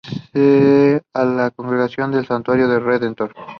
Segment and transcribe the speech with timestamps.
[0.33, 3.35] Pertenecía a la Congregación del Santísimo Redentor.